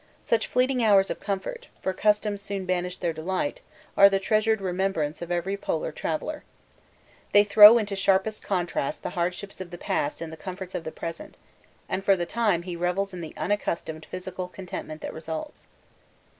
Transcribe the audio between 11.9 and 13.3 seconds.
for the time he revels in